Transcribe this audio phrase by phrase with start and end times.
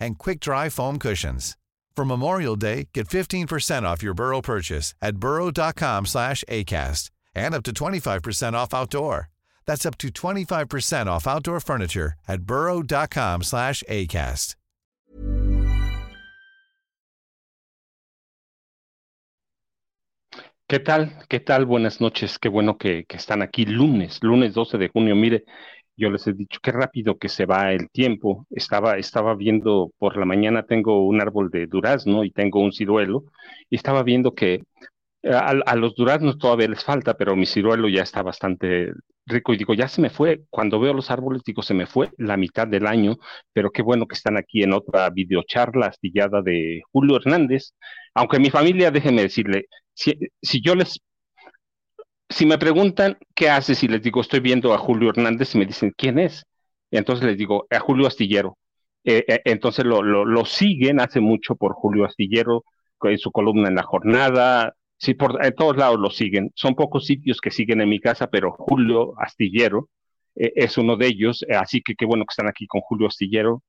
[0.00, 1.56] and quick-dry foam cushions.
[1.96, 7.62] For Memorial Day, get 15% off your Burrow purchase at burrow.com slash ACAST and up
[7.64, 9.30] to 25% off outdoor.
[9.66, 14.56] That's up to 25% off outdoor furniture at burrow.com slash ACAST.
[20.68, 21.12] ¿Qué tal?
[21.28, 21.64] ¿Qué tal?
[21.64, 22.40] Buenas noches.
[22.40, 25.14] Qué bueno que, que están aquí lunes, lunes 12 de junio.
[25.14, 25.44] Mire,
[25.96, 28.46] yo les he dicho qué rápido que se va el tiempo.
[28.50, 33.24] Estaba, estaba viendo por la mañana, tengo un árbol de durazno y tengo un ciruelo,
[33.70, 34.62] y estaba viendo que
[35.22, 38.92] eh, a, los duraznos todavía les falta, pero mi ciruelo ya está bastante
[39.26, 39.54] rico.
[39.54, 40.42] Y digo, ya se me fue.
[40.50, 43.16] Cuando veo los árboles, digo, se me fue la mitad del año,
[43.52, 47.72] pero qué bueno que están aquí en otra videocharla astillada de Julio Hernández.
[48.14, 51.00] Aunque mi familia, déjeme decirle, si yo les
[52.28, 55.66] si me preguntan qué haces y les digo estoy viendo a Julio Hernández y me
[55.66, 56.44] dicen quién es,
[56.90, 58.58] entonces les digo a Julio Astillero.
[59.04, 62.64] Eh, eh, entonces lo, lo, siguen hace mucho por Julio Astillero,
[63.02, 66.50] en su columna en la jornada, sí, por en todos lados lo siguen.
[66.54, 69.88] Son pocos sitios que siguen en mi casa, pero Julio Astillero
[70.34, 73.62] eh, es uno de ellos, así que qué bueno que están aquí con Julio Astillero,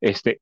[0.00, 0.40] este,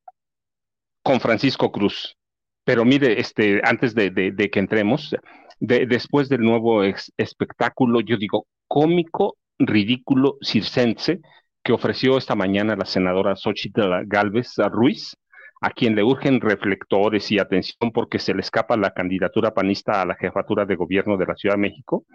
[1.03, 2.17] con Francisco Cruz.
[2.63, 4.11] Pero mire, este, antes de,
[4.51, 5.15] que entremos,
[5.59, 11.19] de, después del nuevo ex, espectáculo, yo digo, cómico, ridículo, circense,
[11.63, 15.15] que ofreció esta mañana la senadora Xochitl Galvez Ruiz,
[15.61, 20.05] a quien le urgen reflectores y atención porque se le escapa la candidatura panista a
[20.05, 22.05] la jefatura de gobierno de la Ciudad de México.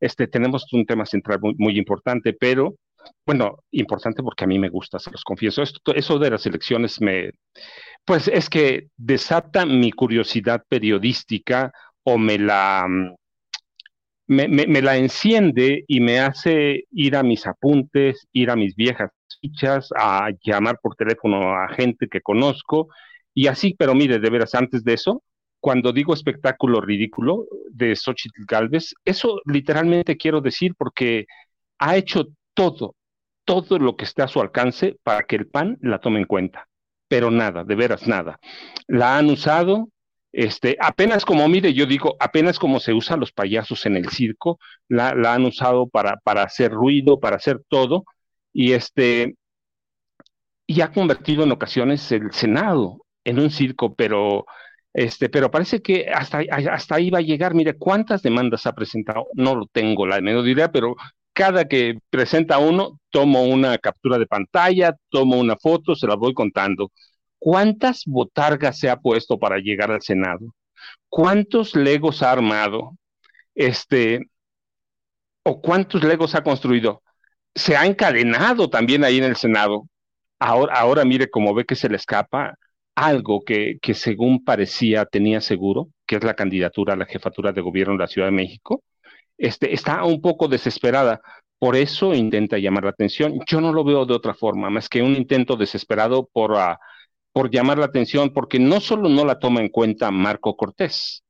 [0.00, 2.74] Este, tenemos un tema central muy, importante, pero
[3.26, 5.62] bueno, importante porque a mí me gusta, se los confieso.
[5.62, 7.30] Eso de las elecciones me,
[8.04, 11.72] pues es que desata mi curiosidad periodística
[12.02, 12.86] o me la,
[14.26, 19.10] me, me, la enciende y me hace ir a mis apuntes, ir a mis viejas
[19.40, 22.88] fichas, a llamar por teléfono a gente que conozco
[23.34, 25.22] y así, pero mire, de veras, antes de eso,
[25.60, 31.26] cuando digo espectáculo ridículo de Xochitl Galvez, eso literalmente quiero decir porque
[31.78, 32.96] ha hecho todo,
[33.44, 36.66] todo lo que está a su alcance para que el PAN la tome en cuenta,
[37.08, 38.38] pero nada, de veras nada.
[38.86, 39.90] La han usado,
[40.32, 44.58] este, apenas como, mire, yo digo, apenas como se usan los payasos en el circo,
[44.88, 48.04] la, la han usado para, para hacer ruido, para hacer todo,
[48.52, 49.36] y este,
[50.66, 54.46] y ha convertido en ocasiones el Senado en un circo, pero,
[54.92, 57.54] este, pero parece que hasta, hasta ahí va a llegar.
[57.54, 59.26] Mire, ¿cuántas demandas ha presentado?
[59.34, 60.96] No lo tengo la menor idea, pero
[61.32, 66.34] cada que presenta uno, tomo una captura de pantalla, tomo una foto, se la voy
[66.34, 66.90] contando.
[67.38, 70.54] ¿Cuántas botargas se ha puesto para llegar al Senado?
[71.08, 72.96] ¿Cuántos legos ha armado?
[73.54, 74.20] Este,
[75.44, 77.02] o cuántos legos ha construido?
[77.54, 79.86] Se ha encadenado también ahí en el Senado.
[80.38, 82.56] Ahora, ahora mire cómo ve que se le escapa
[82.94, 87.60] algo que, que según parecía tenía seguro, que es la candidatura a la jefatura de
[87.60, 88.82] gobierno de la Ciudad de México.
[89.38, 91.20] Este, está un poco desesperada.
[91.58, 93.38] Por eso intenta llamar la atención.
[93.46, 96.76] Yo no lo veo de otra forma, más que un intento desesperado por, uh,
[97.32, 101.22] por llamar la atención, porque no solo no la toma en cuenta Marco Cortés,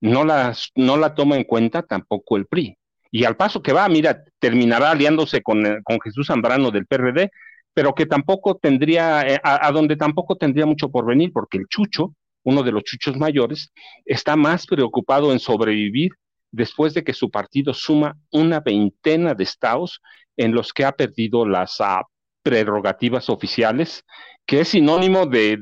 [0.00, 2.76] no la, no la toma en cuenta tampoco el PRI.
[3.10, 7.30] Y al paso que va, mira, terminará aliándose con, con Jesús Zambrano del PRD,
[7.78, 12.12] pero que tampoco tendría, eh, a, donde tampoco tendría mucho por venir, porque el Chucho,
[12.42, 13.72] uno de los chuchos mayores,
[14.04, 16.10] está más preocupado en sobrevivir
[16.50, 20.02] después de que su partido suma una veintena de estados
[20.36, 22.02] en los que ha perdido las uh,
[22.42, 24.04] prerrogativas oficiales
[24.44, 25.56] que es sinónimo de,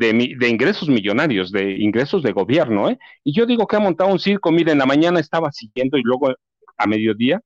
[0.48, 2.88] ingresos millonarios, de ingresos de gobierno.
[2.88, 2.98] ¿eh?
[3.24, 6.02] Y yo digo que ha montado un circo, miren, en la mañana estaba siguiendo y
[6.02, 6.34] luego
[6.78, 7.42] a mediodía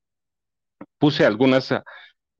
[1.00, 1.74] puse algunas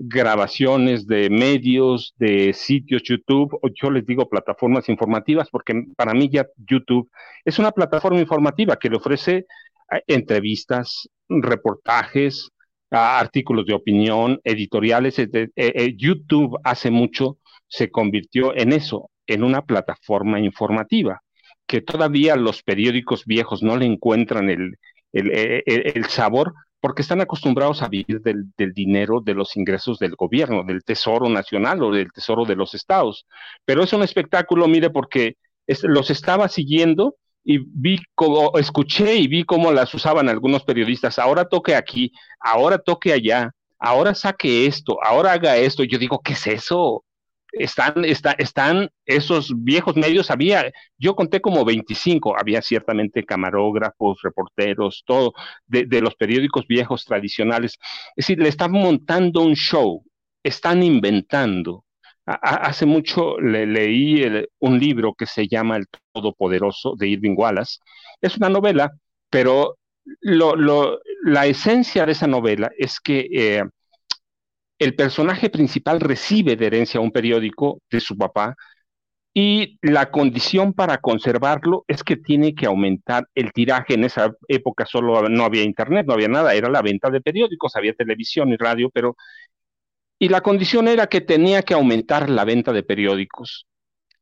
[0.03, 6.31] grabaciones de medios, de sitios YouTube, o yo les digo plataformas informativas, porque para mí
[6.31, 7.11] ya YouTube
[7.45, 9.47] es una plataforma informativa que le ofrece
[9.93, 12.49] eh, entrevistas, reportajes,
[12.91, 15.19] artículos de opinión, editoriales.
[15.19, 17.37] Eh, YouTube hace mucho
[17.69, 21.21] se convirtió en eso, en una plataforma informativa,
[21.67, 24.79] que todavía los periódicos viejos no le encuentran el,
[25.13, 30.83] el, sabor porque están acostumbrados a vivir del, dinero de los ingresos del gobierno, del
[30.83, 33.27] Tesoro Nacional o del Tesoro de los Estados.
[33.65, 35.37] Pero es un espectáculo, mire, porque
[35.83, 41.19] los estaba siguiendo y vi como, escuché y vi cómo las usaban algunos periodistas.
[41.19, 45.85] Ahora toque aquí, ahora toque allá, ahora saque esto, ahora haga esto.
[45.85, 47.05] Yo digo, ¿qué es eso?
[47.53, 55.03] Están, está, están esos viejos medios, había, yo conté como 25, había ciertamente camarógrafos, reporteros,
[55.07, 55.33] todo,
[55.67, 57.79] de, los periódicos viejos tradicionales.
[58.17, 60.05] Es decir, le están montando un show,
[60.43, 61.85] están inventando.
[62.27, 64.25] hace mucho le, leí
[64.61, 67.79] un libro que se llama El Todopoderoso de Irving Wallace.
[68.21, 68.91] Es una novela,
[69.31, 69.77] pero
[70.21, 73.65] lo, lo, la esencia de esa novela es que eh,
[74.81, 78.57] el personaje principal recibe de herencia un periódico de su papá
[79.33, 83.95] y la condición para conservarlo es que tiene que aumentar el tiraje.
[83.95, 87.77] En esa época solo no había internet, no había nada, era la venta de periódicos,
[87.77, 89.17] había televisión y radio, pero...
[90.19, 93.67] Y la condición era que tenía que aumentar la venta de periódicos.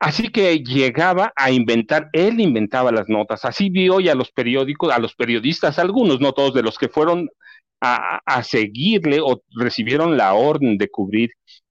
[0.01, 4.93] Así que llegaba a inventar, él inventaba las notas, así vio y a los periódicos,
[4.93, 7.31] a los periodistas, algunos, no todos de los que fueron
[7.81, 11.31] a, seguirle o recibieron la orden de cubrir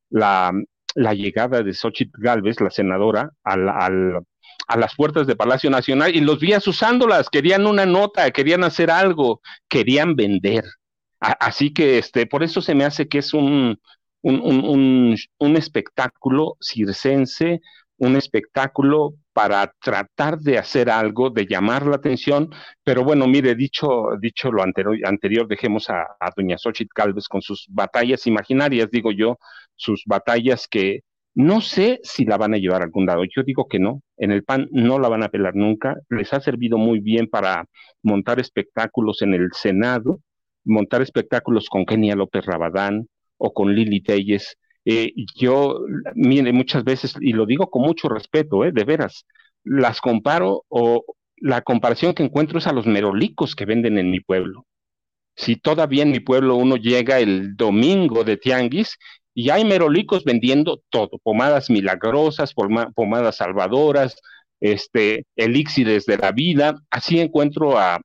[0.09, 0.53] la,
[0.95, 3.69] llegada de Xochitl Galvez, la senadora, al,
[4.67, 8.91] a las puertas de Palacio Nacional y los vías usándolas, querían una nota, querían hacer
[8.91, 10.65] algo, querían vender.
[11.19, 13.79] así que este, por eso se me hace que es un,
[14.21, 17.61] un, un, un espectáculo circense,
[17.97, 22.49] un espectáculo para tratar de hacer algo, de llamar la atención,
[22.83, 28.25] pero bueno, mire, dicho, dicho lo anterior, dejemos a, doña Xochitl Calves con sus batallas
[28.25, 29.37] imaginarias, digo yo,
[29.75, 31.01] sus batallas que
[31.35, 33.25] no sé si la van a llevar a algún lado.
[33.25, 36.39] Yo digo que no, en el PAN no la van a pelar nunca, les ha
[36.39, 37.65] servido muy bien para
[38.01, 40.19] montar espectáculos en el Senado,
[40.63, 43.07] montar espectáculos con Kenia López Rabadán
[43.37, 44.57] o con Lili Telles,
[44.89, 45.81] eh, yo,
[46.15, 49.25] mire, muchas veces, y lo digo con mucho respeto, eh, de veras,
[49.65, 51.03] las comparo o
[51.35, 54.65] la comparación que encuentro es a los merolicos que venden en mi pueblo.
[55.35, 58.97] Si todavía en mi pueblo uno llega el domingo de tianguis
[59.33, 62.53] y hay merolicos vendiendo todo, pomadas milagrosas,
[62.95, 64.15] pomadas salvadoras,
[64.61, 67.99] este, elixires de la vida, así encuentro a,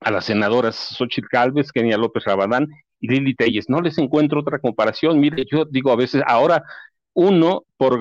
[0.00, 2.66] a las senadoras Xochitl Calves, Kenia López Rabadán
[3.00, 3.68] y Lili Telles.
[3.68, 5.18] No les encuentro otra comparación.
[5.18, 6.62] Mire, yo digo a veces, ahora
[7.14, 8.00] uno, por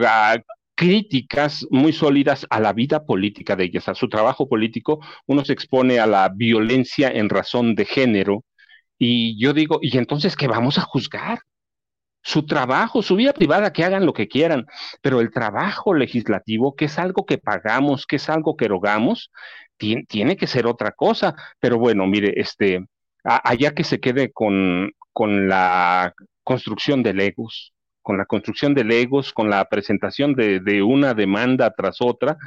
[0.76, 5.54] críticas muy sólidas a la vida política de ellas, a su trabajo político, uno se
[5.54, 8.46] expone a la violencia en razón de género.
[8.98, 11.40] Y yo digo, ¿y entonces qué vamos a juzgar?
[12.22, 14.66] Su trabajo, su vida privada, que hagan lo que quieran,
[15.02, 19.32] pero el trabajo legislativo, que es algo que pagamos, que es algo que erogamos,
[19.78, 21.36] tiene, tiene que ser otra cosa.
[21.60, 22.86] Pero bueno, mire, este,
[23.24, 26.14] allá que se quede con, con la
[26.44, 31.74] construcción de legos, con la construcción de legos, con la presentación de, de, una demanda
[31.76, 32.38] tras otra,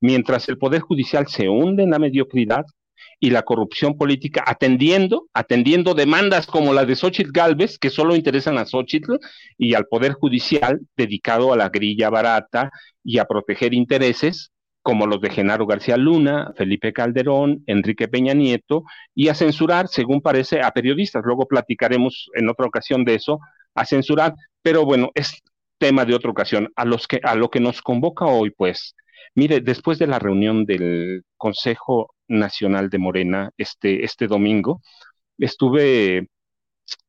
[0.00, 2.64] mientras el Poder Judicial se hunde en la mediocridad
[3.20, 8.58] y la corrupción política, atendiendo, atendiendo demandas como la de Xochitl Galvez, que solo interesan
[8.58, 9.16] a Xochitl
[9.56, 12.70] y al Poder Judicial dedicado a la grilla barata
[13.02, 14.52] y a proteger intereses,
[14.88, 20.22] como los de Genaro García Luna, Felipe Calderón, Enrique Peña Nieto, y a censurar, según
[20.22, 21.22] parece, a periodistas.
[21.26, 23.38] Luego platicaremos en otra ocasión de eso,
[23.74, 25.42] a censurar, pero bueno, es
[25.76, 26.72] tema de otra ocasión.
[26.74, 28.96] A, los que, a lo que nos convoca hoy, pues,
[29.34, 34.80] mire, después de la reunión del Consejo Nacional de Morena este, este domingo,
[35.36, 36.28] estuve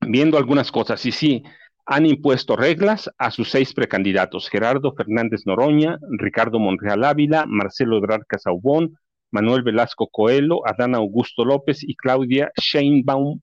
[0.01, 1.43] viendo algunas cosas y sí,
[1.91, 8.27] han impuesto reglas a sus seis precandidatos, Gerardo Fernández Noroña, Ricardo Monreal Ávila, Marcelo Ebrard
[8.27, 8.95] Casaubón,
[9.31, 13.41] Manuel Velasco Coelho, Adán Augusto López y Claudia Sheinbaum,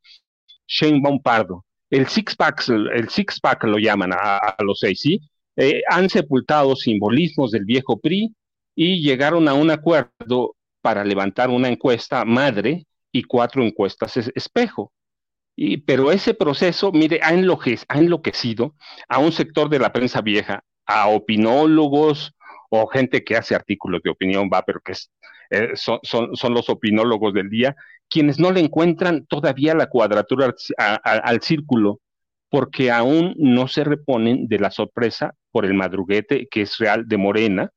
[0.69, 1.65] Sheinbaum Pardo.
[1.91, 5.21] El six-pack el six pack lo llaman a, los seis, ¿sí?
[5.57, 8.33] Eh, han sepultado simbolismos del viejo PRI
[8.76, 14.93] y llegaron a un acuerdo para levantar una encuesta madre y cuatro encuestas espejo
[15.86, 18.75] pero ese proceso, mire, ha, enloquecido
[19.08, 22.34] a un sector de la prensa vieja, a opinólogos
[22.70, 24.92] o gente que hace artículos de opinión, va, pero que
[25.50, 27.75] eh, son, son, los opinólogos del día,
[28.08, 32.00] quienes no le encuentran todavía la cuadratura al, círculo
[32.48, 37.16] porque aún no se reponen de la sorpresa por el madruguete que es real de
[37.16, 37.70] Morena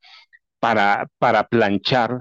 [0.60, 2.20] para, para planchar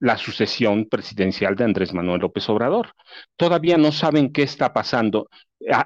[0.00, 2.94] la sucesión presidencial de Andrés Manuel López Obrador.
[3.36, 5.28] Todavía no saben qué está pasando,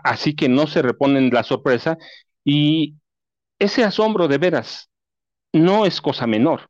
[0.05, 1.99] así que no se reponen la sorpresa
[2.45, 2.95] y
[3.59, 4.91] ese asombro de veras
[5.53, 6.69] no es cosa menor.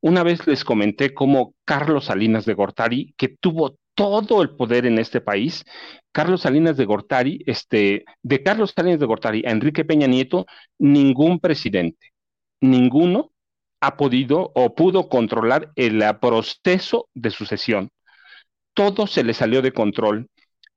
[0.00, 4.98] Una vez les comenté cómo Carlos Salinas de Gortari, que tuvo todo el poder en
[4.98, 5.64] este país,
[6.12, 10.46] Carlos Salinas de Gortari, este, de Carlos Salinas de Gortari a Enrique Peña Nieto,
[10.78, 12.12] ningún presidente,
[12.60, 13.33] ninguno
[13.84, 17.90] ha podido o pudo controlar el proceso de sucesión.
[18.72, 20.28] Todo se le salió de control.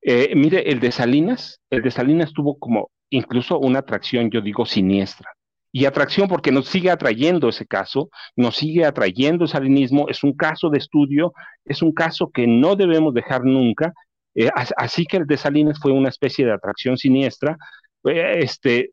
[0.02, 4.66] Eh, mire, el de Salinas, el de Salinas tuvo como incluso una atracción, yo digo,
[4.66, 5.32] siniestra.
[5.72, 10.34] Y atracción porque nos sigue atrayendo ese caso, nos sigue atrayendo el salinismo, es un
[10.34, 11.34] caso de estudio,
[11.66, 13.94] es un caso que no debemos dejar nunca.
[14.36, 17.58] Eh, así que el de Salinas fue una especie de atracción siniestra,
[18.06, 18.92] eh, este,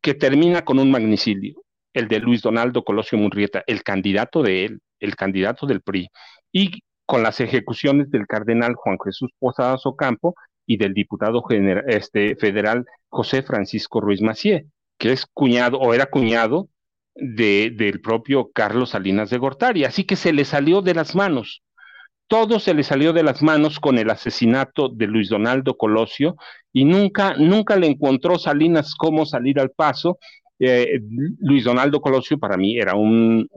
[0.00, 1.60] que termina con un magnicidio
[1.98, 6.08] el de Luis Donaldo Colosio Murrieta, el candidato de él, el candidato del PRI,
[6.52, 12.36] y con las ejecuciones del cardenal Juan Jesús Posadas Ocampo y del diputado general, este,
[12.36, 16.68] federal José Francisco Ruiz Macié, que es cuñado o era cuñado
[17.14, 19.84] de, del propio Carlos Salinas de Gortari.
[19.84, 21.62] Así que se le salió de las manos.
[22.28, 26.36] Todo se le salió de las manos con el asesinato de Luis Donaldo Colosio
[26.72, 30.18] y nunca, nunca le encontró Salinas cómo salir al paso
[30.58, 31.00] eh,
[31.40, 33.48] Luis Donaldo Colosio para mí era un,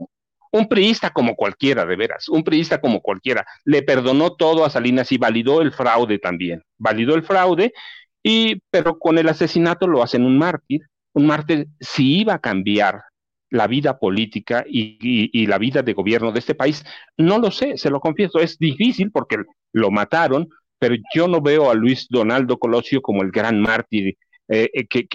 [0.52, 3.44] un priista como cualquiera, de veras, un priista como cualquiera.
[3.64, 6.62] Le perdonó todo a Salinas y validó el fraude también.
[6.78, 7.72] Validó el fraude,
[8.22, 10.82] y, pero con el asesinato lo hacen un mártir.
[11.14, 13.02] Un mártir si iba a cambiar
[13.50, 16.84] la vida política y, la vida de gobierno de este país.
[17.18, 19.36] No lo sé, se lo confieso, es difícil porque
[19.72, 24.16] lo mataron, pero yo no veo a Luis Donaldo Colosio como el gran mártir
[24.48, 25.06] eh, eh, que,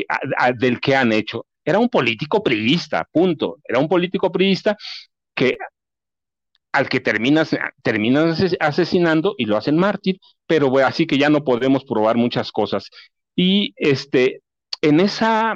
[0.56, 3.58] del que han hecho era un político priista, punto.
[3.62, 4.78] Era un político priista
[5.36, 5.58] que
[6.72, 11.84] al que terminas, terminan asesinando y lo hacen mártir, pero así que ya no podemos
[11.84, 12.90] probar muchas cosas.
[13.36, 14.44] Y este,
[14.82, 15.56] en, esa,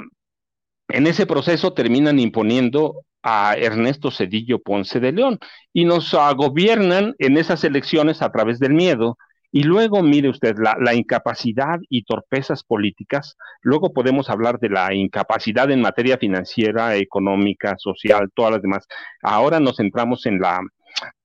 [0.88, 5.38] en ese proceso terminan imponiendo a Ernesto Cedillo Ponce de León
[5.72, 9.16] y nos gobiernan en esas elecciones a través del miedo,
[9.54, 15.70] y luego, mire usted, la, incapacidad y torpezas políticas, luego podemos hablar de la incapacidad
[15.70, 18.86] en materia financiera, económica, social, todas las demás.
[19.22, 20.60] Ahora nos centramos en la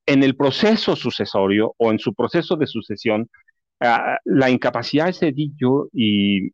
[0.06, 3.30] en el proceso sucesorio o en su proceso de sucesión,
[3.82, 6.52] ah, la incapacidad de Cedillo y,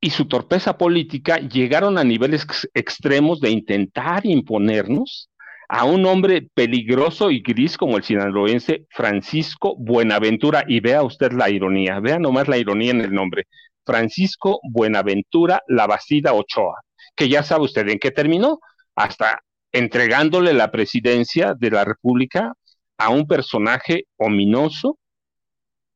[0.00, 5.30] y su torpeza política llegaron a niveles extremos de intentar imponernos
[5.68, 10.64] a un hombre peligroso y gris como el sinaloense Francisco Buenaventura.
[10.66, 13.44] Y vea usted la ironía, vea nomás la ironía en el nombre.
[13.84, 16.80] Francisco Buenaventura Labastida Ochoa,
[17.14, 18.60] que ya sabe usted en qué terminó,
[18.94, 19.40] hasta
[19.72, 22.54] entregándole la presidencia de la República
[22.96, 24.98] a un personaje ominoso,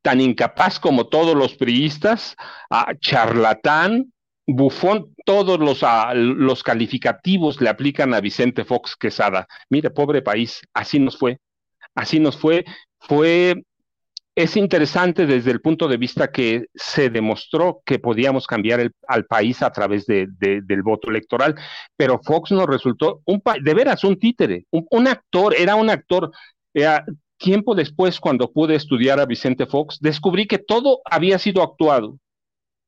[0.02, 2.36] tan incapaz como todos los priistas,
[2.70, 4.12] a charlatán,
[4.48, 9.46] bufón, todos los, ah, los calificativos le aplican a Vicente Fox Quesada.
[9.68, 11.38] Mire, pobre país, así nos fue,
[11.94, 12.64] así nos fue,
[12.98, 13.62] fue,
[14.34, 19.62] es interesante desde el punto de vista que se demostró que podíamos cambiar al país
[19.62, 21.54] a través de, del voto electoral,
[21.96, 26.30] pero Fox nos resultó un de veras un títere, un, actor, era un actor.
[27.36, 32.18] tiempo después, cuando pude estudiar a Vicente Fox, descubrí que todo había sido actuado,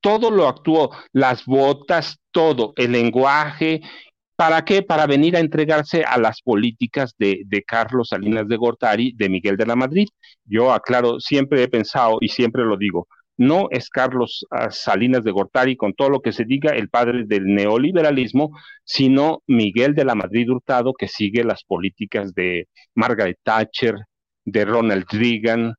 [0.00, 3.80] todo lo actuó, las botas, todo, el lenguaje.
[4.36, 4.82] ¿Para qué?
[4.82, 9.66] Para venir a entregarse a las políticas de, Carlos Salinas de Gortari, de Miguel de
[9.66, 10.08] la Madrid.
[10.44, 15.30] Yo aclaro, siempre he pensado y siempre lo digo, no es Carlos ah, Salinas de
[15.30, 18.50] Gortari, con todo lo que se diga, el padre del neoliberalismo,
[18.84, 23.94] sino Miguel de la Madrid Hurtado, que sigue las políticas de Margaret Thatcher,
[24.44, 25.74] de Ronald Reagan,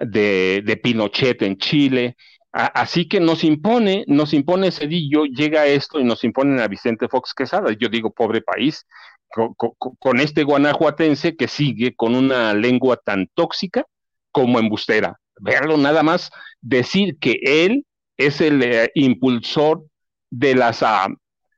[0.00, 2.16] de, de Pinochet en Chile,
[2.52, 7.32] así que nos impone, nos impone Cedillo, llega esto y nos imponen a Vicente Fox
[7.34, 7.72] Quesada.
[7.78, 8.86] Yo digo, pobre país,
[9.30, 13.84] con, este guanajuatense que sigue con una lengua tan tóxica
[14.32, 15.18] como embustera.
[15.40, 16.30] Verlo nada más,
[16.60, 19.84] decir que él es el eh, impulsor
[20.30, 21.08] de las, ah,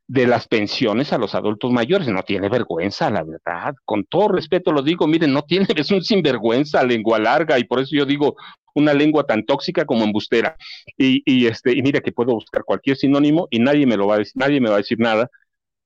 [0.07, 2.07] de las pensiones a los adultos mayores.
[2.09, 3.75] No tiene vergüenza, la verdad.
[3.85, 7.81] Con todo respeto lo digo, miren, no tiene, es un sinvergüenza, lengua larga, y por
[7.81, 8.37] eso yo digo,
[8.75, 10.57] una lengua tan tóxica como embustera.
[10.97, 14.35] Y, este, mira que puedo buscar cualquier sinónimo y nadie me lo va a decir,
[14.37, 15.31] nadie me va a decir nada,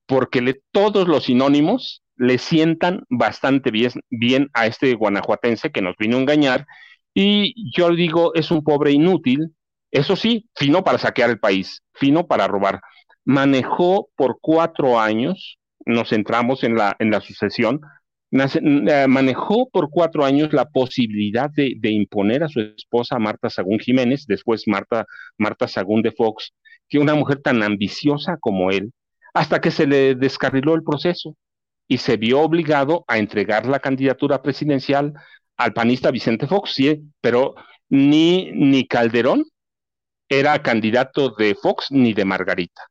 [0.06, 5.96] porque le, todos los sinónimos le sientan bastante bien, bien a este guanajuatense que nos
[5.98, 6.66] vino a engañar.
[7.14, 9.54] Y yo digo, es un pobre inútil,
[9.90, 12.80] Eso sí, fino para saquear el país, fino para robar.
[13.24, 17.80] Manejó por cuatro años, nos centramos en la, en la sucesión,
[18.32, 24.26] eh, manejó por cuatro años la posibilidad de, imponer a su esposa Marta Sagún Jiménez,
[24.26, 25.06] después Marta,
[25.38, 26.52] Marta Sagún de Fox,
[26.88, 28.92] que una mujer tan ambiciosa como él,
[29.34, 31.36] hasta que se le descarriló el proceso
[31.88, 35.14] y se vio obligado a entregar la candidatura presidencial
[35.56, 37.54] al panista Vicente Fox, sí, pero
[37.88, 39.44] ni, ni Calderón
[40.28, 42.82] era candidato de Fox ni de Margarita,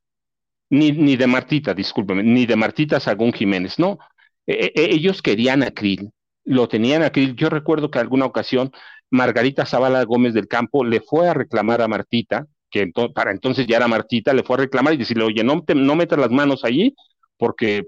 [0.70, 4.00] ni, ni de Martita, discúlpeme, ni de Martita Sagún Jiménez, no.
[4.48, 6.12] E, e, ellos querían a Krill,
[6.44, 7.36] lo tenían a Krill.
[7.36, 8.72] Yo recuerdo que alguna ocasión
[9.10, 13.78] Margarita Zavala Gómez del Campo le fue a reclamar a Martita, que para entonces ya
[13.78, 16.96] era Martita, le fue a reclamar y decirle, oye, no, no metas las manos allí
[17.38, 17.88] porque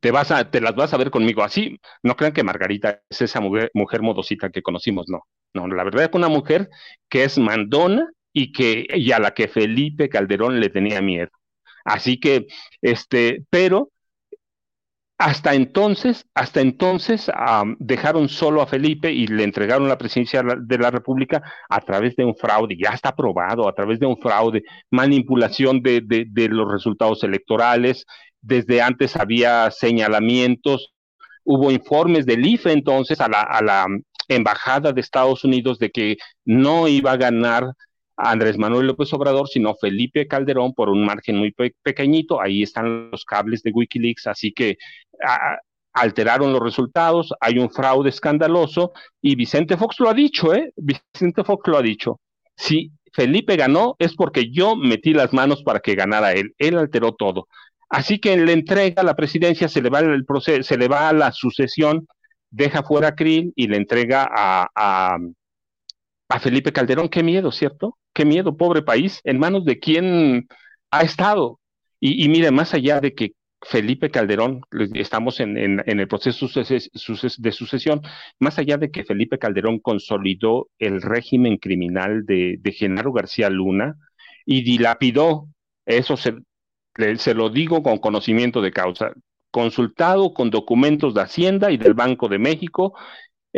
[0.00, 1.42] te vas a, te las vas a ver conmigo.
[1.42, 5.22] Así, no crean que Margarita es esa mujer, mujer modosita que conocimos, no.
[5.54, 6.68] No, la verdad es que una mujer
[7.08, 11.30] que es mandona y que, y a la que Felipe Calderón le tenía miedo.
[11.84, 12.46] Así que,
[12.82, 13.90] este, pero
[15.18, 17.28] hasta entonces, hasta entonces
[17.80, 22.24] dejaron solo a Felipe y le entregaron la presidencia de la República a través de
[22.24, 27.24] un fraude, ya está aprobado, a través de un fraude, manipulación de, de los resultados
[27.24, 28.06] electorales,
[28.40, 30.94] desde antes había señalamientos,
[31.44, 33.86] hubo informes del IFE entonces a la, a la
[34.28, 37.72] embajada de Estados Unidos de que no iba a ganar
[38.18, 42.40] Andrés Manuel López Obrador, sino Felipe Calderón por un margen muy pequeñito.
[42.40, 44.76] Ahí están los cables de Wikileaks, así que
[45.92, 50.72] alteraron los resultados, hay un fraude escandaloso y Vicente Fox lo ha dicho, ¿eh?
[50.76, 52.20] Vicente Fox lo ha dicho.
[52.56, 57.14] Si Felipe ganó es porque yo metí las manos para que ganara él, él alteró
[57.14, 57.48] todo.
[57.88, 61.12] Así que le entrega la presidencia, se le va el proceso, se le va a
[61.12, 62.06] la sucesión,
[62.50, 65.18] deja fuera a Krill y le entrega a, a,
[66.28, 67.08] a Felipe Calderón.
[67.08, 67.98] Qué miedo, ¿cierto?
[68.12, 70.48] Qué miedo, pobre país, en manos de quién
[70.90, 71.60] ha estado.
[72.00, 74.60] Y, mire, más allá de que Felipe Calderón,
[74.94, 78.02] estamos en, en, en, el proceso de sucesión,
[78.38, 83.96] más allá de que Felipe Calderón consolidó el régimen criminal de, de Genaro García Luna
[84.46, 85.48] y dilapidó,
[85.86, 86.34] eso se,
[87.16, 89.12] se lo digo con conocimiento de causa,
[89.50, 92.94] consultado con documentos de Hacienda y del Banco de México,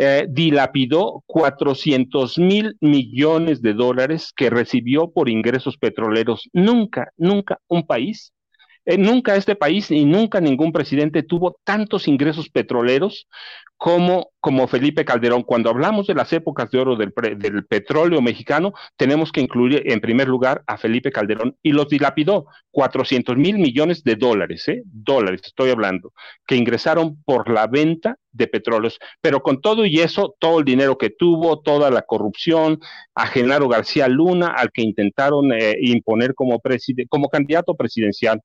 [0.03, 6.49] eh, dilapidó 400 mil millones de dólares que recibió por ingresos petroleros.
[6.53, 8.33] Nunca, nunca un país
[8.85, 13.27] eh, nunca este país y nunca ningún presidente tuvo tantos ingresos petroleros
[13.81, 15.41] como, como Felipe Calderón.
[15.41, 19.99] Cuando hablamos de las épocas de oro del, del, petróleo mexicano, tenemos que incluir en
[19.99, 24.83] primer lugar a Felipe Calderón y los dilapidó 400 mil millones de dólares, ¿eh?
[24.85, 26.13] dólares estoy hablando,
[26.45, 28.99] que ingresaron por la venta de petróleos.
[29.19, 32.79] Pero con todo y eso, todo el dinero que tuvo, toda la corrupción,
[33.15, 36.61] a Genaro García Luna, al que intentaron eh, imponer como,
[37.09, 38.41] como candidato presidencial,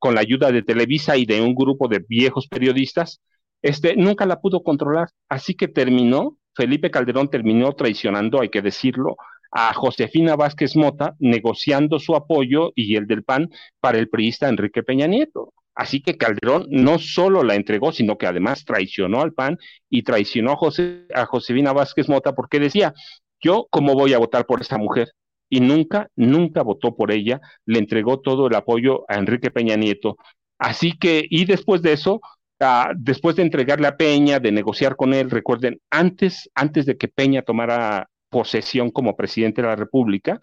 [0.00, 3.20] con la ayuda de Televisa y de un grupo de viejos periodistas,
[3.62, 5.10] este, nunca la pudo controlar.
[5.28, 9.16] Así que terminó, Felipe Calderón terminó traicionando, hay que decirlo,
[9.52, 14.82] a Josefina Vázquez Mota, negociando su apoyo y el del PAN para el priista Enrique
[14.82, 15.52] Peña Nieto.
[15.74, 19.58] Así que Calderón no solo la entregó, sino que además traicionó al PAN
[19.88, 22.94] y traicionó a, José, a Josefina Vázquez Mota porque decía,
[23.40, 25.10] yo cómo voy a votar por esta mujer
[25.50, 30.16] y nunca, nunca votó por ella, le entregó todo el apoyo a Enrique Peña Nieto.
[30.58, 32.20] Así que, y después de eso,
[32.60, 37.08] uh, después de entregarle a Peña, de negociar con él, recuerden, antes, antes de que
[37.08, 40.40] Peña tomara posesión como presidente de la República,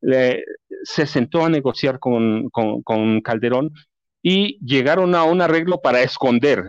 [0.00, 0.44] le,
[0.82, 3.72] se sentó a negociar con, con, con Calderón
[4.22, 6.68] y llegaron a un arreglo para esconder.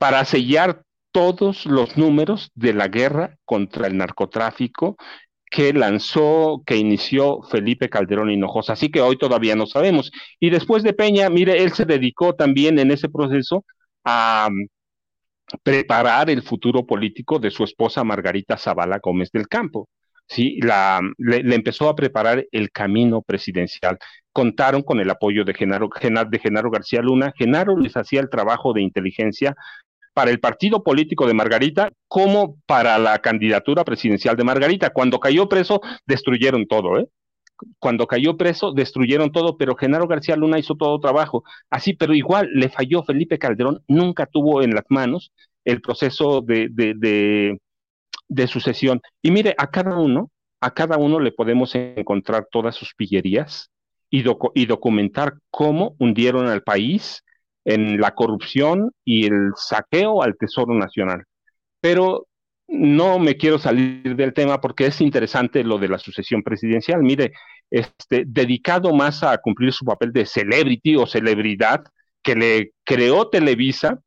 [0.00, 0.82] para sellar
[1.12, 4.96] todos los números de la guerra contra el narcotráfico
[5.50, 8.72] que lanzó, que inició Felipe Calderón Hinojosa.
[8.72, 10.10] Así que hoy todavía no sabemos.
[10.38, 13.66] Y después de Peña, mire, él se dedicó también en ese proceso
[14.02, 14.68] a mm,
[15.62, 19.90] preparar el futuro político de su esposa Margarita Zavala Gómez del Campo.
[20.26, 23.98] Sí, la, le, empezó a preparar el camino presidencial.
[24.32, 25.90] Contaron con el apoyo de Genaro,
[26.30, 27.34] de Genaro García Luna.
[27.36, 29.56] Genaro les hacía el trabajo de inteligencia
[30.12, 34.90] para el partido político de Margarita como para la candidatura presidencial de Margarita.
[34.90, 37.08] Cuando cayó preso, destruyeron todo, ¿eh?
[37.78, 41.44] Cuando cayó preso, destruyeron todo, pero Genaro García Luna hizo todo trabajo.
[41.68, 45.32] Así, pero igual le falló Felipe Calderón, nunca tuvo en las manos
[45.64, 47.58] el proceso de,
[48.46, 49.00] sucesión.
[49.22, 53.70] Y mire, a cada uno, a cada uno le podemos encontrar todas sus pillerías
[54.08, 57.22] y, y documentar cómo hundieron al país,
[57.64, 61.24] en la corrupción y el saqueo al Tesoro Nacional.
[61.80, 62.26] Pero
[62.68, 67.02] no me quiero salir del tema porque es interesante lo de la sucesión presidencial.
[67.02, 67.32] Mire,
[67.70, 71.82] este, dedicado más a cumplir su papel de celebrity o celebridad
[72.22, 74.00] que le creó Televisa,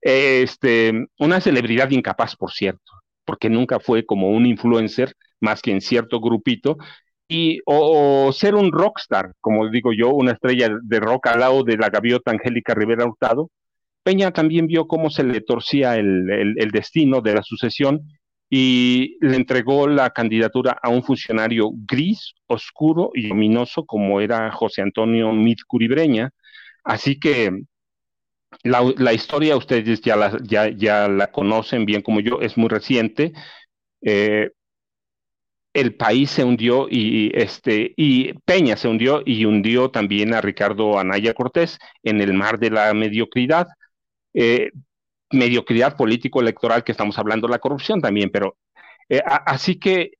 [0.00, 2.92] este, una celebridad incapaz, por cierto,
[3.24, 6.76] porque nunca fue como un influencer más que en cierto grupito,
[7.28, 11.76] y o, ser un rockstar, como digo yo, una estrella de rock al lado de
[11.76, 13.50] la gaviota Angélica Rivera Hurtado,
[14.02, 18.02] Peña también vio cómo se le torcía el, el, destino de la sucesión
[18.48, 24.82] y le entregó la candidatura a un funcionario gris, oscuro y ominoso como era José
[24.82, 26.30] Antonio Mit Curibreña.
[26.84, 27.50] Así que
[28.62, 32.68] la, la historia ustedes ya la, ya, ya la conocen bien como yo, es muy
[32.68, 33.32] reciente.
[34.02, 34.50] Eh,
[35.76, 40.98] el país se hundió y, este, y Peña se hundió y hundió también a Ricardo
[40.98, 43.66] Anaya Cortés en el mar de la mediocridad.
[44.32, 44.70] Eh,
[45.30, 48.56] mediocridad político-electoral que estamos hablando, la corrupción también, pero
[49.10, 50.12] eh, así que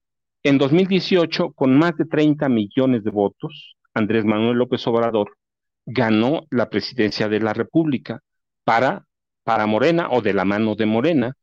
[0.43, 5.39] en 2018, con más de 30 millones de votos, Andrés Manuel López Obrador
[5.87, 8.21] ganó la presidencia de la República
[8.65, 9.07] para,
[9.43, 11.35] para Morena o de la mano de Morena.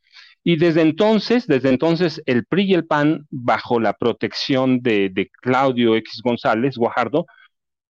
[0.44, 5.96] Y desde entonces, desde entonces, el PRI y el PAN, bajo la protección de, Claudio
[5.96, 7.26] X González Guajardo,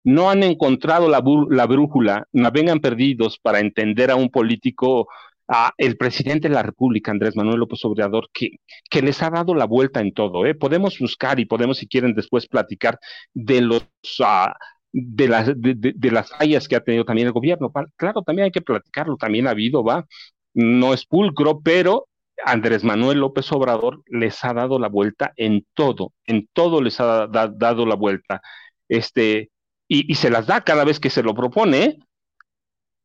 [0.05, 1.21] no han encontrado la,
[1.67, 5.09] brújula, no vengan perdidos para entender a un político,
[5.47, 8.53] a el presidente de la República, Andrés Manuel López Obrador, que,
[8.89, 10.47] que les ha dado la vuelta en todo.
[10.47, 10.55] ¿eh?
[10.55, 12.99] Podemos buscar y podemos, si quieren, después platicar
[13.35, 13.85] de los...
[14.25, 14.55] Ah,
[14.91, 17.71] de las, de, las fallas que ha tenido también el gobierno.
[17.97, 20.07] Claro, también hay que platicarlo, también ha habido, va,
[20.55, 22.08] no es pulcro, pero
[22.45, 27.27] Andrés Manuel López Obrador les ha dado la vuelta en todo, en todo les ha
[27.27, 28.41] dado la vuelta.
[28.89, 29.51] Este,
[29.89, 31.99] y, se las da cada vez que se lo propone, ¿eh?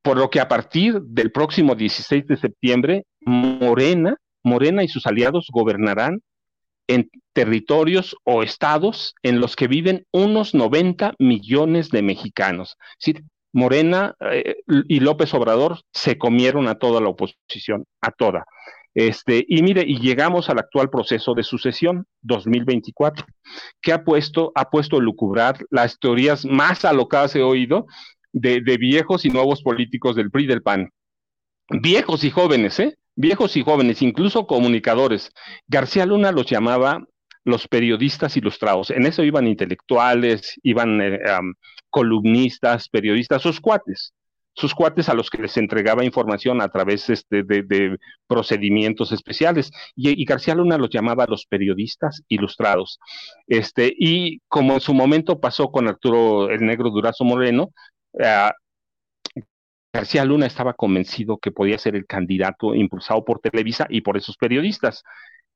[0.01, 5.47] por lo que a partir del próximo 16 de septiembre, Morena, Morena y sus aliados
[5.51, 6.21] gobernarán
[6.87, 12.77] en territorios o estados en los que viven unos 90 millones de mexicanos.
[13.53, 18.45] Morena eh, y López Obrador se comieron a toda la oposición, a toda.
[18.95, 23.25] Este, y mire, y llegamos al actual proceso de sucesión 2024,
[23.81, 27.87] que ha puesto, ha puesto a lucubrar las teorías más alocadas he oído
[28.31, 30.91] de, de viejos y nuevos políticos del PRI del PAN.
[31.69, 32.97] Viejos y jóvenes, ¿eh?
[33.15, 35.31] Viejos y jóvenes, incluso comunicadores.
[35.67, 37.03] García Luna los llamaba
[37.45, 38.91] los periodistas ilustrados.
[38.91, 41.19] En eso iban intelectuales, iban eh,
[41.89, 44.13] columnistas, periodistas, sus cuates
[44.55, 49.71] sus cuates a los que les entregaba información a través este, de, procedimientos especiales.
[49.95, 52.99] Y, García Luna los llamaba los periodistas ilustrados.
[53.47, 57.71] Este, y como en su momento pasó con Arturo el Negro Durazo Moreno,
[58.19, 58.51] eh,
[59.91, 64.37] García Luna estaba convencido que podía ser el candidato impulsado por Televisa y por esos
[64.37, 65.03] periodistas.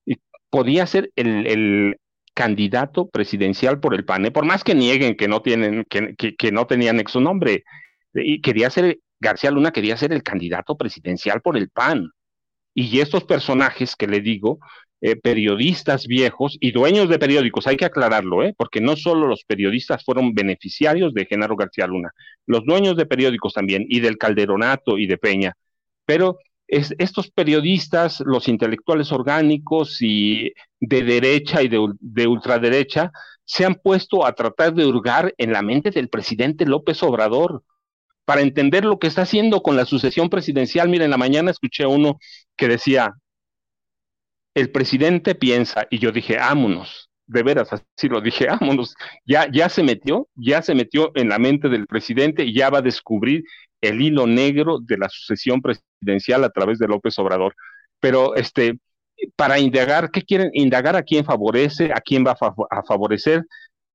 [0.05, 0.17] Y
[0.49, 1.97] podía ser el,
[2.33, 6.67] candidato presidencial por el PAN, por más que nieguen que no tienen, que, que no
[6.67, 7.63] tenían su nombre,
[8.23, 12.11] y quería ser, García Luna quería ser el candidato presidencial por el PAN.
[12.73, 14.59] Y estos personajes que le digo,
[14.99, 18.55] eh, periodistas viejos y dueños de periódicos, hay que aclararlo, ¿eh?
[18.57, 22.11] porque no solo los periodistas fueron beneficiarios de Genaro García Luna,
[22.47, 25.53] los dueños de periódicos también, y del Calderonato y de Peña,
[26.05, 33.11] pero estos periodistas, los intelectuales orgánicos y de derecha y de, de ultraderecha,
[33.45, 37.63] se han puesto a tratar de hurgar en la mente del presidente López Obrador
[38.27, 40.89] para entender lo que está haciendo con la sucesión presidencial.
[40.89, 42.19] Miren, en la mañana escuché a uno
[42.57, 43.13] que decía,
[44.53, 49.69] el presidente piensa, y yo dije, ámonos, de veras, así lo dije, ámonos, ya, ya
[49.69, 53.45] se metió, ya se metió en la mente del presidente y ya va a descubrir
[53.79, 57.55] el hilo negro de la sucesión presidencial a través de López Obrador.
[58.01, 58.77] pero este,
[59.37, 60.49] para indagar, ¿qué quieren?
[60.53, 62.35] Indagar a quién favorece, a quién va
[62.69, 63.45] a, favorecer,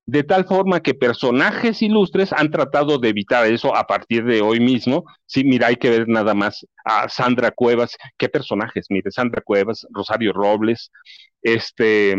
[0.07, 4.61] de tal forma que personajes ilustres han tratado de evitar eso a partir de hoy
[4.61, 5.05] mismo.
[5.27, 9.87] Sí, mira, hay que ver nada más a Sandra Cuevas, qué personajes, mire, Sandra Cuevas,
[9.91, 10.91] Rosario Robles,
[11.43, 12.17] este,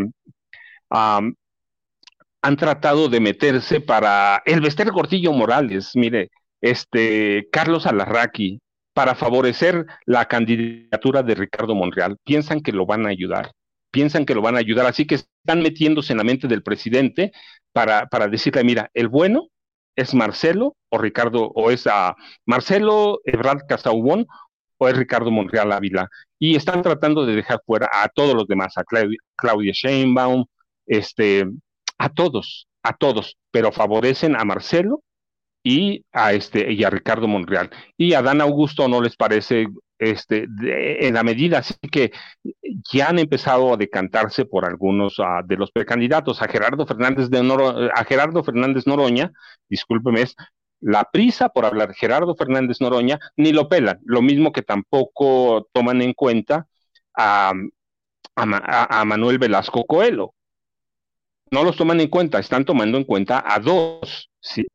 [0.90, 8.60] han tratado de meterse para el Vester Cortillo Morales, mire, este, Carlos Alarraqui,
[8.94, 12.16] para favorecer la candidatura de Ricardo Monreal.
[12.24, 13.50] Piensan que lo van a ayudar,
[13.94, 17.30] piensan que lo van a ayudar, así que están metiéndose en la mente del presidente
[17.72, 19.46] para, para decirle, mira, el bueno
[19.94, 24.26] es Marcelo o Ricardo, o es a Marcelo Ebrard Casaubón
[24.78, 26.08] o es Ricardo Monreal Ávila.
[26.40, 29.72] Y están tratando de dejar fuera a todos los demás, a Claudia, Claudia
[30.86, 31.46] este,
[31.96, 35.02] a todos, a todos, pero favorecen a Marcelo
[35.62, 37.70] y a este y a Ricardo Monreal.
[37.96, 39.68] Y a Dan Augusto no les parece
[40.10, 42.12] este en la medida así que
[42.92, 46.42] ya han empezado a decantarse por algunos ah, de los precandidatos.
[46.42, 49.32] A Gerardo Fernández de a Gerardo Fernández Noroña,
[49.68, 50.36] discúlpeme, es
[50.80, 51.94] la prisa por hablar.
[51.94, 56.66] Gerardo Fernández Noroña ni lo pelan, lo mismo que tampoco toman en cuenta
[57.16, 57.52] a,
[58.36, 60.34] a Manuel Velasco Coelho.
[61.50, 64.30] No los toman en cuenta, están tomando en cuenta a dos,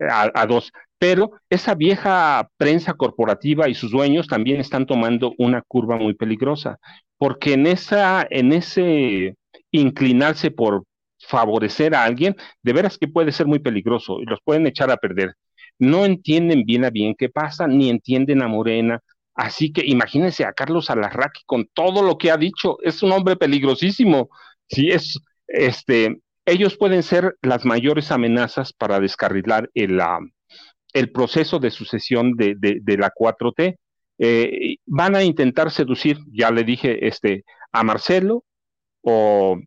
[0.09, 0.71] a, dos.
[0.99, 6.77] Pero esa vieja prensa corporativa y sus dueños también están tomando una curva muy peligrosa,
[7.17, 9.35] porque en esa, en ese
[9.71, 10.83] inclinarse por
[11.19, 14.97] favorecer a alguien, de veras que puede ser muy peligroso y los pueden echar a
[14.97, 15.35] perder.
[15.77, 19.01] No entienden bien a bien qué pasa, ni entienden a Morena.
[19.35, 23.37] Así que imagínense a Carlos Alarraqui con todo lo que ha dicho, es un hombre
[23.37, 24.29] peligrosísimo.
[24.67, 30.01] Sí, es, este, ellos pueden ser las mayores amenazas para descarrilar el,
[30.93, 32.55] el proceso de sucesión de,
[32.97, 33.77] la 4T.
[34.21, 38.43] Eh, van a intentar seducir, ya le dije, este, a Marcelo
[39.01, 39.57] o,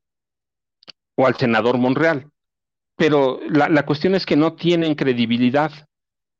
[1.14, 2.30] o al senador Monreal.
[2.96, 5.72] Pero la, cuestión es que no tienen credibilidad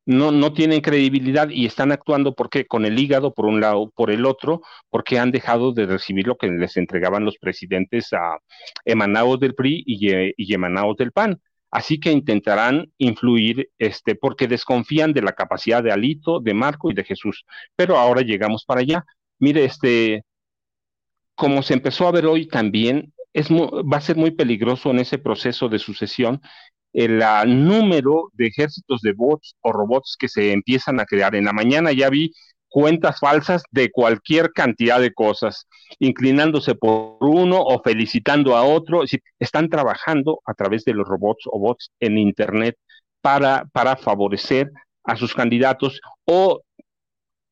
[0.04, 4.10] no, no tienen credibilidad y están actuando porque con el hígado por un lado, por
[4.10, 8.38] el otro, porque han dejado de recibir lo que les entregaban los presidentes a
[8.84, 11.40] emanados del PRI y, y emanados del PAN.
[11.72, 16.94] Así que intentarán influir, este, porque desconfían de la capacidad de Alito, de Marco y
[16.94, 17.44] de Jesús.
[17.74, 19.04] Pero ahora llegamos para allá.
[19.38, 20.22] Mire, este,
[21.34, 25.18] como se empezó a ver hoy también, es va a ser muy peligroso en ese
[25.18, 26.40] proceso de sucesión
[26.92, 27.22] el
[27.64, 31.34] número de ejércitos de bots o robots que se empiezan a crear.
[31.34, 32.32] En la mañana ya vi
[32.72, 39.02] cuentas falsas de cualquier cantidad de cosas, inclinándose por uno o felicitando a otro.
[39.38, 42.76] Están trabajando a través de los robots o bots en Internet
[43.20, 44.70] para, para favorecer
[45.04, 46.62] a sus candidatos o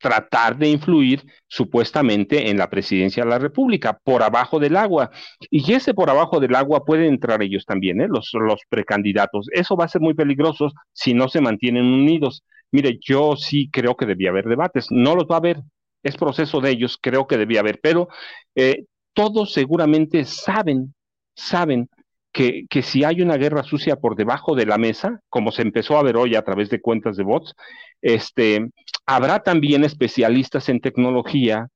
[0.01, 5.11] tratar de influir supuestamente en la presidencia de la República, por abajo del agua.
[5.49, 8.07] Y ese por abajo del agua pueden entrar ellos también, ¿eh?
[8.09, 9.47] los, los precandidatos.
[9.53, 12.43] Eso va a ser muy peligroso si no se mantienen unidos.
[12.71, 15.61] Mire, yo sí creo que debía haber debates, no los va a haber,
[16.03, 18.07] es proceso de ellos, creo que debía haber, pero
[18.55, 20.93] eh, todos seguramente saben,
[21.35, 21.89] saben
[22.31, 25.97] que, que, si hay una guerra sucia por debajo de la mesa, como se empezó
[25.97, 27.53] a ver hoy a través de cuentas de bots,
[28.01, 28.69] este,
[29.05, 31.67] habrá también especialistas en tecnología,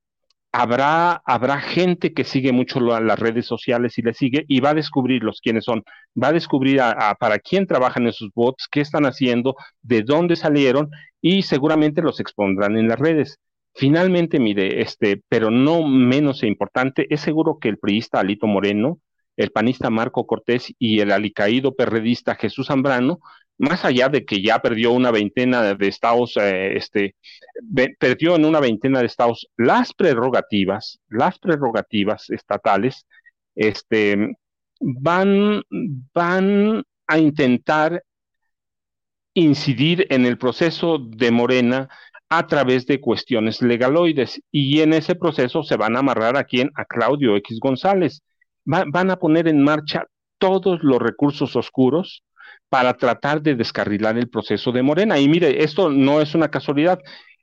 [0.55, 4.73] habrá, habrá gente que sigue mucho las redes sociales y le sigue y va a
[4.73, 5.83] descubrirlos quiénes son,
[6.21, 10.89] va a descubrir a, para quién trabajan esos bots, qué están haciendo, de dónde salieron
[11.21, 13.37] y seguramente los expondrán en las redes.
[13.73, 18.99] Finalmente, mire, este, pero no menos importante, es seguro que el priista Alito Moreno,
[19.37, 23.19] el panista Marco Cortés y el alicaído perredista Jesús Zambrano
[23.57, 27.15] más allá de que ya perdió una veintena de estados, eh, este,
[27.99, 33.05] perdió en una veintena de estados las prerrogativas, las prerrogativas estatales,
[33.55, 34.35] este,
[34.79, 35.63] van,
[36.13, 38.03] van a intentar
[39.33, 41.89] incidir en el proceso de Morena
[42.29, 46.71] a través de cuestiones legaloides y en ese proceso se van a amarrar a quién?
[46.75, 48.21] A Claudio X González.
[48.65, 50.05] Van a poner en marcha
[50.37, 52.23] todos los recursos oscuros
[52.69, 55.19] para tratar de descarrilar el proceso de Morena.
[55.19, 56.99] Y mire, esto no es una casualidad.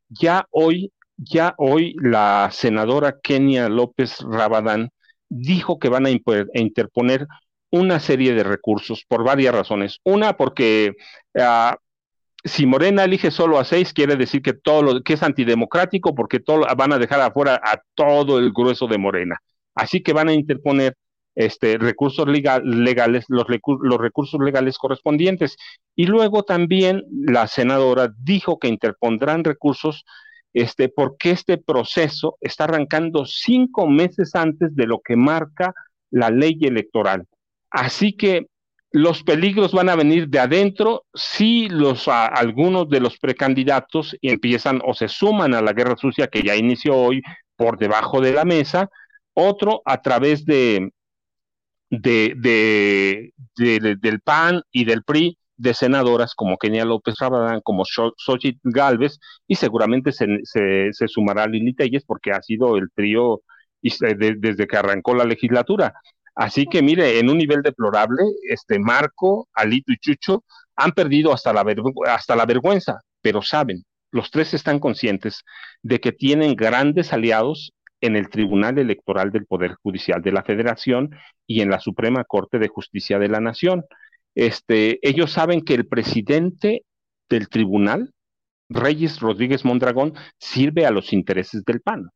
[0.09, 4.91] Ya hoy, ya hoy la senadora Kenia López Rabadán
[5.29, 7.27] dijo que van a interponer
[7.71, 9.99] una serie de recursos por varias razones.
[10.05, 10.93] Una, porque
[11.39, 11.79] ah,
[12.45, 16.41] si Morena elige solo a seis, quiere decir que todo lo que es antidemocrático, porque
[16.41, 19.39] todo, van a dejar afuera a todo el grueso de Morena.
[19.75, 20.95] Así que van a interponer
[21.35, 25.57] este, recursos legales, los, los recursos legales correspondientes.
[25.97, 30.05] Y luego también la senadora dijo que interpondrán recursos
[30.53, 35.75] este, porque este proceso está arrancando cinco meses antes de lo que marca
[36.11, 37.27] la ley electoral.
[37.71, 38.49] Así que
[38.91, 44.93] los peligros van a venir de adentro si los, algunos de los precandidatos empiezan o
[44.93, 47.23] se suman a la guerra sucia que ya inició hoy
[47.57, 48.91] por debajo de la mesa,
[49.33, 50.91] otro a través de,
[51.93, 59.19] de, del PAN y del PRI de senadoras como Kenia López Rabadán, como Xochitl Galvez,
[59.47, 63.43] y seguramente se, se, sumará Lili Telles porque ha sido el trío
[63.81, 65.95] desde que arrancó la legislatura.
[66.35, 70.45] Así que mire, en un nivel deplorable, este Marco, Alito y Chucho
[70.77, 71.65] han perdido hasta la,
[72.07, 75.45] hasta la vergüenza, pero saben, los tres están conscientes
[75.83, 77.73] de que tienen grandes aliados
[78.03, 82.59] en el Tribunal Electoral del Poder Judicial de la Federación y en la Suprema Corte
[82.59, 83.85] de Justicia de la Nación.
[84.35, 86.85] Este, ellos saben que el presidente
[87.31, 88.13] del tribunal,
[88.69, 92.11] Reyes Rodríguez Mondragón, sirve a los intereses del PAN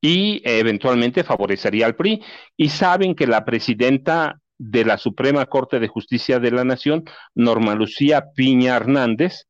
[0.00, 2.22] y eventualmente favorecería al PRI.
[2.56, 7.04] Y saben que la presidenta de la Suprema Corte de Justicia de la Nación,
[7.34, 9.46] Norma Lucía Piña Hernández,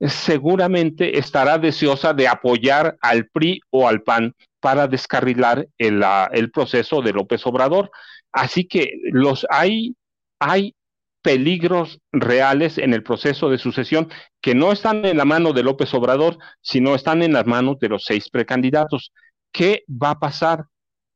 [0.00, 7.12] seguramente estará deseosa de apoyar al PRI o al PAN para descarrilar el, proceso de
[7.12, 7.90] López Obrador.
[8.32, 9.96] Así que los hay,
[10.38, 10.74] hay
[11.22, 15.92] peligros reales en el proceso de sucesión que no están en la mano de López
[15.94, 19.12] Obrador, sino están en las manos de los seis precandidatos.
[19.52, 20.64] ¿Qué va a pasar?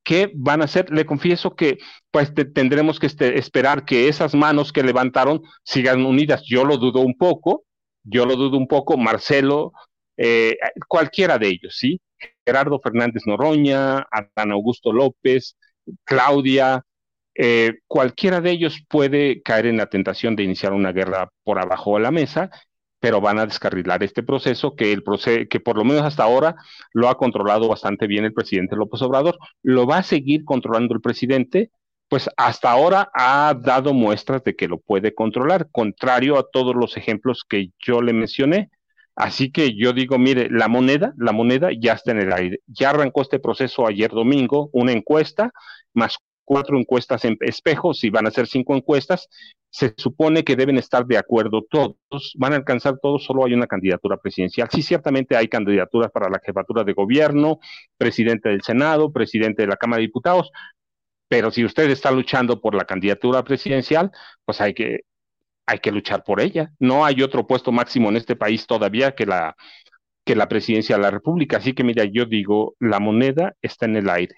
[0.04, 0.90] ¿Qué van a hacer?
[0.90, 1.78] Le confieso que
[2.10, 6.42] pues tendremos que este, esperar que esas manos que levantaron sigan unidas.
[6.44, 7.64] Yo lo dudo un poco,
[8.02, 9.72] yo lo dudo un poco, Marcelo,
[10.16, 10.56] eh,
[10.88, 12.00] cualquiera de ellos, ¿sí?
[12.44, 15.56] Gerardo Fernández Noroña, Adán Augusto López,
[16.04, 16.84] Claudia,
[17.34, 21.96] eh, cualquiera de ellos puede caer en la tentación de iniciar una guerra por abajo
[21.96, 22.50] de la mesa
[23.02, 25.02] pero van a descarrilar este proceso que, el
[25.48, 26.54] que por lo menos hasta ahora
[26.92, 29.38] lo ha controlado bastante bien el presidente López Obrador.
[29.60, 31.72] Lo va a seguir controlando el presidente,
[32.06, 36.96] pues hasta ahora ha dado muestras de que lo puede controlar, contrario a todos los
[36.96, 38.70] ejemplos que yo le mencioné.
[39.14, 42.60] Así que yo digo, mire, la moneda, la moneda ya está en el aire.
[42.66, 45.52] Ya arrancó este proceso ayer domingo, una encuesta,
[45.94, 49.28] más cuatro encuestas en espejo, si van a ser cinco encuestas,
[49.70, 51.96] se supone que deben estar de acuerdo todos,
[52.36, 54.68] van a alcanzar todos, solo hay una candidatura presidencial.
[54.70, 57.58] Sí, ciertamente hay candidaturas para la jefatura de gobierno,
[57.96, 60.50] presidente del Senado, presidente de la Cámara de Diputados,
[61.28, 64.10] pero si usted está luchando por la candidatura presidencial,
[64.44, 65.00] pues hay que,
[65.72, 66.70] hay que luchar por ella.
[66.78, 69.56] No hay otro puesto máximo en este país todavía que la,
[70.24, 71.56] que la presidencia de la República.
[71.56, 74.36] Así que mira, yo digo, la moneda está en el aire.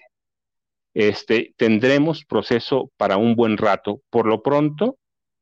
[0.93, 4.01] Este, tendremos proceso para un buen rato.
[4.09, 4.97] Por lo pronto,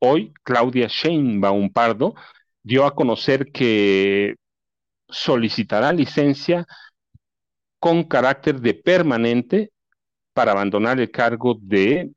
[0.05, 2.13] Hoy, Claudia Sheinbaum Pardo
[2.61, 4.35] dio a conocer que
[5.07, 6.65] solicitará licencia
[7.79, 9.71] con carácter de permanente
[10.33, 12.11] para abandonar el cargo de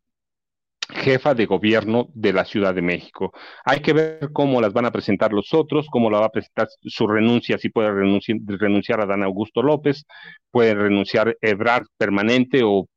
[0.89, 3.33] jefa de gobierno de la Ciudad de México.
[3.65, 6.69] Hay que ver cómo las van a presentar los otros, cómo la va a presentar
[6.83, 10.05] su renuncia, si puede renunciar, renunciar a Dan Augusto López,
[10.51, 12.89] puede renunciar Ebrard permanente o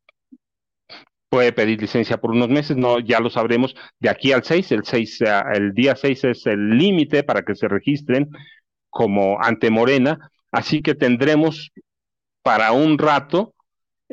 [1.30, 4.84] puede pedir licencia por unos meses, no, ya lo sabremos de aquí al 6, el
[4.84, 5.20] 6,
[5.54, 8.30] el día 6 es el límite para que se registren
[8.90, 11.72] como ante Morena, así que tendremos
[12.42, 13.54] para un rato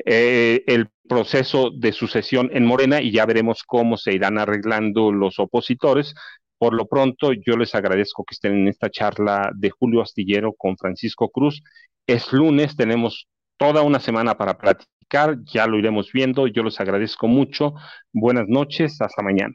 [0.04, 5.38] eh, el proceso de sucesión en Morena y ya veremos cómo se irán arreglando los
[5.38, 6.14] opositores.
[6.58, 10.76] Por lo pronto, yo les agradezco que estén en esta charla de Julio Astillero con
[10.76, 11.62] Francisco Cruz.
[12.06, 14.96] Es lunes, tenemos toda una semana para platicar
[15.44, 16.46] ya lo iremos viendo.
[16.46, 17.74] Yo les agradezco mucho.
[18.12, 19.54] Buenas noches, hasta mañana.